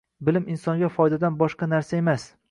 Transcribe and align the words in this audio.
Bilim 0.27 0.47
insonga 0.53 0.89
foydadan 0.95 1.37
boshqa 1.43 1.67
narsa 1.75 1.99
emas. 2.05 2.27